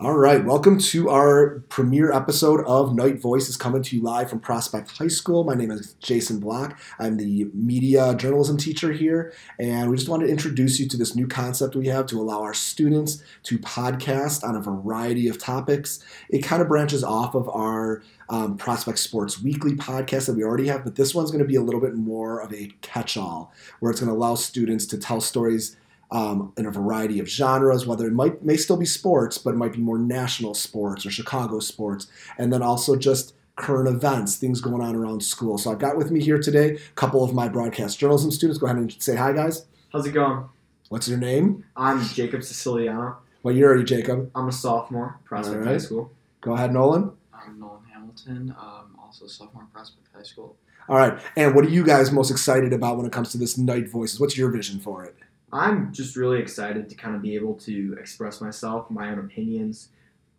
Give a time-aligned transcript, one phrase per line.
[0.00, 4.96] All right, welcome to our premiere episode of KnightVoices coming to you live from Prospect
[4.96, 5.42] High School.
[5.42, 6.78] My name is Jason Block.
[7.00, 11.16] I'm the media journalism teacher here, and we just wanted to introduce you to this
[11.16, 15.98] new concept we have to allow our students to podcast on a variety of topics.
[16.28, 20.68] It kind of branches off of our um, Prospect Sports Weekly podcast that we already
[20.68, 23.52] have, but this one's going to be a little bit more of a catch all
[23.80, 25.76] where it's going to allow students to tell stories
[26.10, 29.56] um, in a variety of genres, whether it might may still be sports, but it
[29.56, 32.06] might be more national sports or Chicago sports,
[32.38, 35.58] and then also just current events, things going on around school.
[35.58, 38.58] So I've got with me here today a couple of my broadcast journalism students.
[38.58, 39.66] Go ahead and say hi, guys.
[39.92, 40.44] How's it going?
[40.88, 41.64] What's your name?
[41.76, 43.18] I'm Jacob Siciliano.
[43.42, 44.30] What year are you, Jacob?
[44.34, 45.78] I'm a sophomore, Prospect All High.
[45.78, 46.10] School.
[46.40, 47.12] Go ahead, Nolan.
[47.34, 50.56] I'm Nolan Hamilton, um, also sophomore at Prospect High School.
[50.88, 51.18] All right.
[51.36, 54.18] And what are you guys most excited about when it comes to this KnightVoices?
[54.18, 55.14] What's your vision for it?
[55.52, 59.88] I'm just really excited to kind of be able to express myself, my own opinions,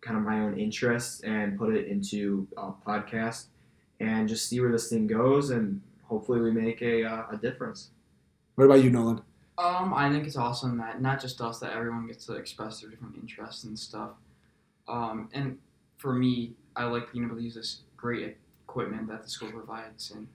[0.00, 3.46] kind of my own interests, and put it into a podcast
[3.98, 5.50] and just see where this thing goes.
[5.50, 7.90] And hopefully, we make a, uh, a difference.
[8.54, 9.22] What about you, Nolan?
[9.58, 12.90] Um, I think it's awesome that not just us, that everyone gets to express their
[12.90, 14.10] different interests and stuff.
[14.88, 15.58] Um, and
[15.98, 20.12] for me, I like being able to use this great equipment that the school provides
[20.12, 20.26] and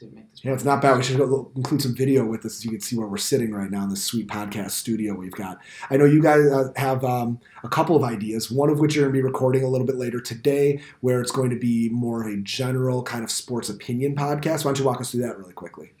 [0.00, 0.44] to make this.
[0.44, 0.96] Yeah, it's not bad.
[0.96, 3.52] We should go- include some video with this so you can see where we're sitting
[3.52, 5.58] right now in this sweet podcast studio we've got.
[5.90, 9.04] I know you guys uh, have um, a couple of ideas, one of which you're
[9.04, 12.22] going to be recording a little bit later today, where it's going to be more
[12.22, 14.64] of a general kind of sports opinion podcast.
[14.64, 15.92] Why don't you walk us through that really quickly?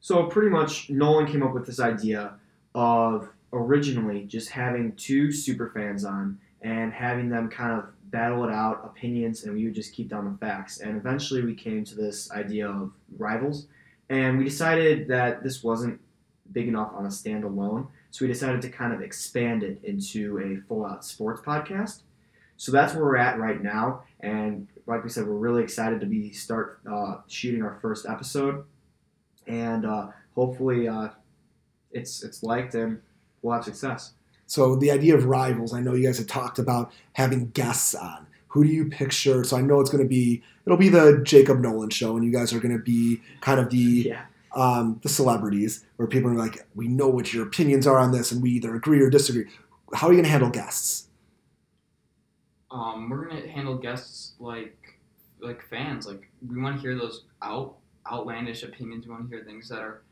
[0.00, 2.34] So, pretty much, Nolan came up with this idea
[2.74, 8.52] of originally just having two super fans on and having them kind of battle it
[8.52, 10.80] out, opinions, and we would just keep down the facts.
[10.80, 13.66] And eventually, we came to this idea of rivals,
[14.10, 16.00] and we decided that this wasn't
[16.52, 17.86] big enough on a standalone.
[18.10, 22.02] So, we decided to kind of expand it into a full out sports podcast.
[22.56, 24.02] So, that's where we're at right now.
[24.20, 28.64] And like we said, we're really excited to be start uh, shooting our first episode
[29.46, 31.08] and uh, hopefully uh,
[31.92, 33.00] it's it's liked and
[33.42, 34.12] we'll have success.
[34.46, 38.26] So, the idea of rivals, I know you guys have talked about having guests on.
[38.48, 39.44] Who do you picture?
[39.44, 42.32] So, I know it's going to be, it'll be the Jacob Nolan show, and you
[42.32, 44.22] guys are going to be kind of the Yeah.
[44.54, 48.32] um, the celebrities, where people are like, we know what your opinions are on this,
[48.32, 49.46] and we either agree or disagree.
[49.94, 51.08] How are you going to handle guests?
[52.70, 54.76] Um, we're gonna handle guests like
[55.40, 56.06] like fans.
[56.06, 57.76] Like we want to hear those out
[58.10, 59.06] outlandish opinions.
[59.06, 60.02] We want to hear things that are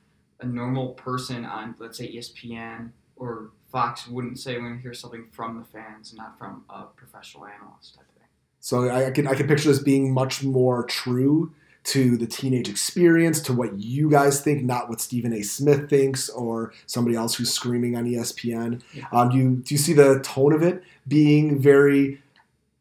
[0.40, 4.56] a normal person on, let's say, ESPN or Fox wouldn't say.
[4.56, 8.14] We want to hear something from the fans, not from a professional analyst type of
[8.14, 8.28] thing.
[8.60, 11.52] So I, I can I can picture this being much more true
[11.86, 15.42] to the teenage experience, to what you guys think, not what Stephen A.
[15.42, 18.80] Smith thinks or somebody else who's screaming on ESPN.
[18.92, 19.06] Yeah.
[19.10, 22.22] Um, do you do you see the tone of it being very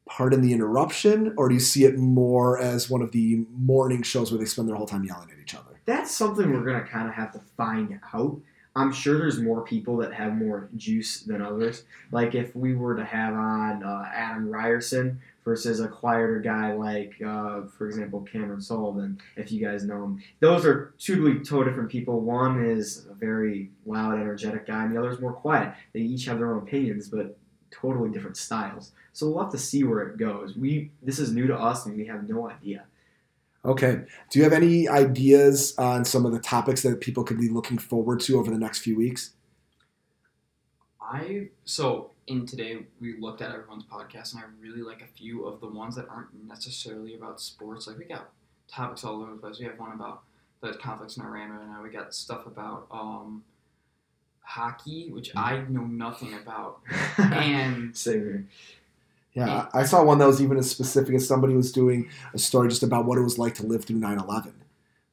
[0.05, 4.31] pardon the interruption, or do you see it more as one of the morning shows
[4.31, 5.79] where they spend their whole time yelling at each other?
[5.85, 8.39] That's something we're gonna kind of have to find out.
[8.75, 11.83] I'm sure there's more people that have more juice than others.
[12.11, 17.13] Like if we were to have on uh, Adam Ryerson versus a quieter guy like,
[17.25, 20.23] uh, for example, Cameron Sullivan, if you guys know him.
[20.39, 22.21] Those are two totally different people.
[22.21, 25.73] One is a very loud, energetic guy, and the other is more quiet.
[25.93, 27.37] They each have their own opinions, but
[27.69, 28.91] totally different styles.
[29.11, 30.55] So we'll have to see where it goes.
[30.55, 32.85] We this is new to us, and we have no idea.
[33.65, 34.01] Okay.
[34.29, 37.77] Do you have any ideas on some of the topics that people could be looking
[37.77, 39.31] forward to over the next few weeks?
[41.01, 45.45] I so in today we looked at everyone's podcast and I really like a few
[45.45, 47.87] of the ones that aren't necessarily about sports.
[47.87, 48.31] Like we got
[48.67, 49.59] topics all over the place.
[49.59, 50.23] We have one about
[50.61, 51.83] the conflicts in Iran right now.
[51.83, 53.43] We got stuff about um,
[54.41, 56.81] hockey, which I know nothing about,
[57.17, 58.47] and Same here.
[59.33, 62.69] Yeah, I saw one that was even as specific as somebody was doing a story
[62.69, 64.53] just about what it was like to live through 9 11,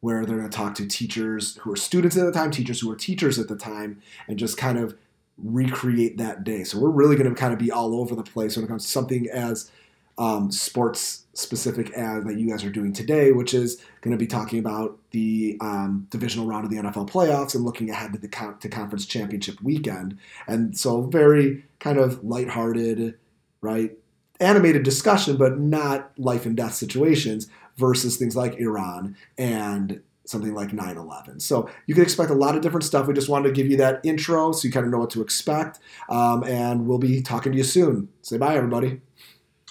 [0.00, 2.88] where they're going to talk to teachers who were students at the time, teachers who
[2.88, 4.94] were teachers at the time, and just kind of
[5.38, 6.64] recreate that day.
[6.64, 8.84] So we're really going to kind of be all over the place when it comes
[8.84, 9.70] to something as
[10.18, 14.26] um, sports specific as that you guys are doing today, which is going to be
[14.26, 18.28] talking about the um, divisional round of the NFL playoffs and looking ahead to the
[18.28, 20.18] con- to conference championship weekend.
[20.46, 23.16] And so very kind of lighthearted,
[23.62, 23.96] right?
[24.40, 30.72] Animated discussion, but not life and death situations versus things like Iran and something like
[30.72, 31.40] 9 11.
[31.40, 33.06] So you can expect a lot of different stuff.
[33.06, 35.22] We just wanted to give you that intro so you kind of know what to
[35.22, 35.80] expect.
[36.08, 38.08] Um, and we'll be talking to you soon.
[38.22, 39.00] Say bye, everybody.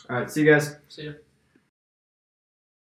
[0.09, 0.75] All right, see you guys.
[0.87, 1.11] see ya.